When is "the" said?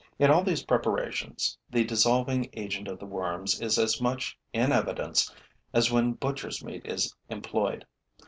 1.69-1.83, 2.97-3.05